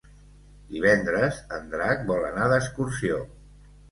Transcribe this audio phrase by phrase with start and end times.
[0.69, 3.23] Divendres en Drac vol anar d'excursió.